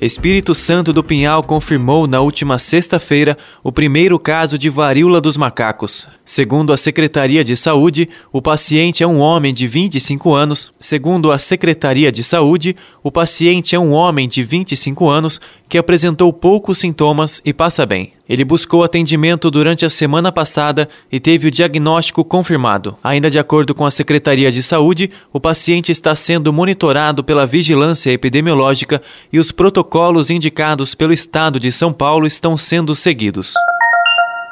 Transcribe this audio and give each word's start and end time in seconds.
Espírito 0.00 0.54
Santo 0.54 0.92
do 0.92 1.02
Pinhal 1.02 1.42
confirmou 1.42 2.06
na 2.06 2.20
última 2.20 2.58
sexta-feira 2.58 3.36
o 3.64 3.72
primeiro 3.72 4.18
caso 4.18 4.58
de 4.58 4.68
varíola 4.68 5.22
dos 5.22 5.38
macacos. 5.38 6.06
Segundo 6.22 6.70
a 6.70 6.76
Secretaria 6.76 7.42
de 7.42 7.56
Saúde, 7.56 8.08
o 8.30 8.42
paciente 8.42 9.02
é 9.02 9.06
um 9.06 9.20
homem 9.20 9.54
de 9.54 9.66
25 9.66 10.34
anos. 10.34 10.70
Segundo 10.78 11.32
a 11.32 11.38
Secretaria 11.38 12.12
de 12.12 12.22
Saúde, 12.22 12.76
o 13.02 13.10
paciente 13.10 13.74
é 13.74 13.78
um 13.78 13.92
homem 13.92 14.28
de 14.28 14.42
25 14.42 15.08
anos 15.08 15.40
que 15.66 15.78
apresentou 15.78 16.30
poucos 16.30 16.76
sintomas 16.76 17.40
e 17.42 17.54
passa 17.54 17.86
bem. 17.86 18.15
Ele 18.28 18.44
buscou 18.44 18.82
atendimento 18.82 19.50
durante 19.50 19.86
a 19.86 19.90
semana 19.90 20.32
passada 20.32 20.88
e 21.12 21.20
teve 21.20 21.46
o 21.46 21.50
diagnóstico 21.50 22.24
confirmado. 22.24 22.98
Ainda 23.02 23.30
de 23.30 23.38
acordo 23.38 23.74
com 23.74 23.86
a 23.86 23.90
Secretaria 23.90 24.50
de 24.50 24.62
Saúde, 24.62 25.10
o 25.32 25.38
paciente 25.38 25.92
está 25.92 26.14
sendo 26.14 26.52
monitorado 26.52 27.22
pela 27.22 27.46
vigilância 27.46 28.10
epidemiológica 28.10 29.00
e 29.32 29.38
os 29.38 29.52
protocolos 29.52 30.28
indicados 30.28 30.94
pelo 30.94 31.12
Estado 31.12 31.60
de 31.60 31.70
São 31.70 31.92
Paulo 31.92 32.26
estão 32.26 32.56
sendo 32.56 32.96
seguidos. 32.96 33.54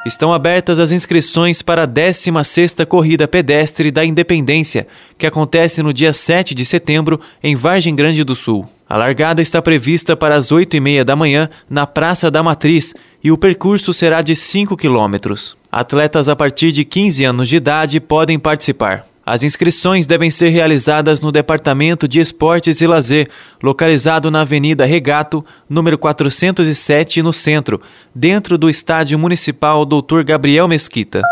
Estão 0.05 0.31
abertas 0.31 0.79
as 0.79 0.91
inscrições 0.91 1.61
para 1.61 1.83
a 1.83 1.87
16ª 1.87 2.85
Corrida 2.85 3.27
Pedestre 3.27 3.89
da 3.89 4.05
Independência, 4.05 4.87
que 5.17 5.25
acontece 5.25 5.81
no 5.81 5.91
dia 5.91 6.13
7 6.13 6.53
de 6.53 6.63
setembro 6.63 7.19
em 7.43 7.55
Vargem 7.55 7.95
Grande 7.95 8.23
do 8.23 8.35
Sul. 8.35 8.69
A 8.87 8.97
largada 8.97 9.41
está 9.41 9.61
prevista 9.63 10.15
para 10.15 10.35
as 10.35 10.51
8 10.51 10.77
e 10.77 10.79
meia 10.79 11.03
da 11.03 11.15
manhã 11.15 11.49
na 11.67 11.87
Praça 11.87 12.29
da 12.29 12.43
Matriz 12.43 12.93
e 13.23 13.31
o 13.31 13.37
percurso 13.37 13.91
será 13.91 14.21
de 14.21 14.35
5 14.35 14.77
quilômetros. 14.77 15.57
Atletas 15.71 16.29
a 16.29 16.35
partir 16.35 16.71
de 16.71 16.85
15 16.85 17.25
anos 17.25 17.49
de 17.49 17.57
idade 17.57 17.99
podem 17.99 18.37
participar. 18.37 19.03
As 19.25 19.41
inscrições 19.41 20.05
devem 20.05 20.29
ser 20.29 20.49
realizadas 20.49 21.19
no 21.19 21.31
Departamento 21.31 22.07
de 22.07 22.19
Esportes 22.19 22.79
e 22.79 22.85
Lazer, 22.85 23.27
localizado 23.61 24.29
na 24.29 24.41
Avenida 24.41 24.85
Regato, 24.85 25.43
número 25.67 25.97
407, 25.97 27.23
no 27.23 27.33
centro, 27.33 27.81
dentro 28.13 28.55
do 28.55 28.69
Estádio 28.69 29.17
Municipal 29.17 29.83
Dr. 29.83 30.21
Gabriel 30.23 30.67
Mesquita. 30.67 31.23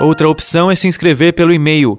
Outra 0.00 0.28
opção 0.28 0.70
é 0.70 0.76
se 0.76 0.86
inscrever 0.86 1.32
pelo 1.32 1.52
e-mail 1.52 1.98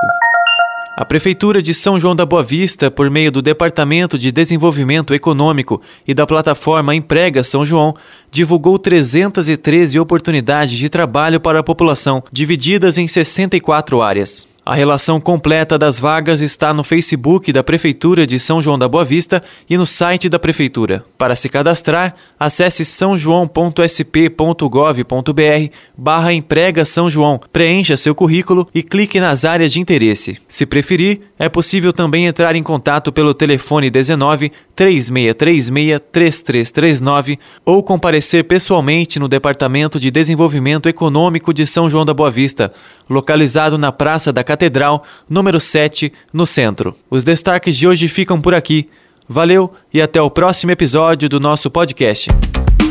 A 0.96 1.04
Prefeitura 1.04 1.60
de 1.60 1.74
São 1.74 1.98
João 1.98 2.14
da 2.14 2.24
Boa 2.24 2.44
Vista, 2.44 2.88
por 2.88 3.10
meio 3.10 3.32
do 3.32 3.42
Departamento 3.42 4.16
de 4.16 4.30
Desenvolvimento 4.30 5.12
Econômico 5.12 5.82
e 6.06 6.14
da 6.14 6.24
plataforma 6.24 6.94
Emprega 6.94 7.42
São 7.42 7.66
João, 7.66 7.96
divulgou 8.30 8.78
313 8.78 9.98
oportunidades 9.98 10.78
de 10.78 10.88
trabalho 10.88 11.40
para 11.40 11.58
a 11.58 11.64
população, 11.64 12.22
divididas 12.30 12.96
em 12.96 13.08
64 13.08 14.00
áreas. 14.00 14.53
A 14.66 14.74
relação 14.74 15.20
completa 15.20 15.76
das 15.76 16.00
vagas 16.00 16.40
está 16.40 16.72
no 16.72 16.82
Facebook 16.82 17.52
da 17.52 17.62
Prefeitura 17.62 18.26
de 18.26 18.40
São 18.40 18.62
João 18.62 18.78
da 18.78 18.88
Boa 18.88 19.04
Vista 19.04 19.42
e 19.68 19.76
no 19.76 19.84
site 19.84 20.26
da 20.26 20.38
Prefeitura. 20.38 21.04
Para 21.18 21.36
se 21.36 21.50
cadastrar, 21.50 22.14
acesse 22.40 22.82
sãojoão.sp.gov.br 22.82 25.70
barra 25.94 26.32
emprega 26.32 26.82
São 26.86 27.10
João, 27.10 27.38
preencha 27.52 27.94
seu 27.94 28.14
currículo 28.14 28.66
e 28.74 28.82
clique 28.82 29.20
nas 29.20 29.44
áreas 29.44 29.70
de 29.70 29.80
interesse. 29.80 30.38
Se 30.48 30.64
preferir, 30.64 31.20
é 31.38 31.50
possível 31.50 31.92
também 31.92 32.24
entrar 32.24 32.56
em 32.56 32.62
contato 32.62 33.12
pelo 33.12 33.34
telefone 33.34 33.90
19 33.90 34.50
3636 34.74 36.00
3339 36.10 37.38
ou 37.66 37.82
comparecer 37.82 38.44
pessoalmente 38.44 39.18
no 39.18 39.28
Departamento 39.28 40.00
de 40.00 40.10
Desenvolvimento 40.10 40.88
Econômico 40.88 41.52
de 41.52 41.66
São 41.66 41.90
João 41.90 42.06
da 42.06 42.14
Boa 42.14 42.30
Vista, 42.30 42.72
localizado 43.10 43.76
na 43.76 43.92
Praça 43.92 44.32
da 44.32 44.42
Catedral, 44.54 45.02
número 45.28 45.58
7, 45.58 46.12
no 46.32 46.46
centro. 46.46 46.96
Os 47.10 47.24
destaques 47.24 47.76
de 47.76 47.88
hoje 47.88 48.06
ficam 48.06 48.40
por 48.40 48.54
aqui. 48.54 48.88
Valeu 49.28 49.72
e 49.92 50.00
até 50.00 50.22
o 50.22 50.30
próximo 50.30 50.70
episódio 50.70 51.28
do 51.28 51.40
nosso 51.40 51.68
podcast. 51.70 52.30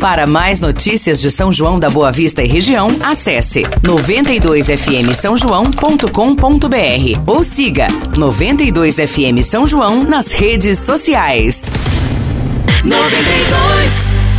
Para 0.02 0.28
mais 0.28 0.60
notícias 0.60 1.22
de 1.22 1.32
São 1.32 1.54
João 1.54 1.80
da 1.80 1.90
Boa 1.90 2.12
Vista 2.12 2.44
e 2.44 2.48
região, 2.48 2.90
acesse 3.02 3.62
92fm 3.82 5.14
São 5.14 5.38
João.com.br 5.38 7.22
ou 7.26 7.42
siga 7.42 7.88
92fm 8.18 9.42
São 9.42 9.66
João 9.66 10.04
nas 10.04 10.34
redes 10.34 10.80
sociais. 10.80 11.72
92 12.84 14.33